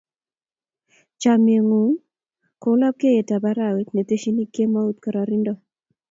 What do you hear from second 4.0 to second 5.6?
teschin kemout kororindo.